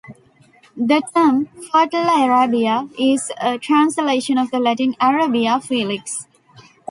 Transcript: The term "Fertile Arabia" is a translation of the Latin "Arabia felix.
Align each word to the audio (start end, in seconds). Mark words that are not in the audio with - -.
The 0.75 1.03
term 1.13 1.45
"Fertile 1.71 2.23
Arabia" 2.23 2.89
is 2.97 3.31
a 3.39 3.59
translation 3.59 4.39
of 4.39 4.49
the 4.49 4.57
Latin 4.59 4.95
"Arabia 4.99 5.59
felix. 5.59 6.25